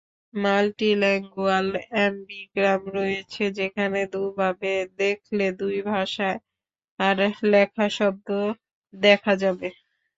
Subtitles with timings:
[0.33, 6.39] Multilingual অ্যাম্বিগ্রাম রয়েছে, যেখানে দুভাবে দেখলে দুই ভাষায়
[7.51, 8.27] লেখা শব্দ
[8.93, 9.67] দেখা যাবে।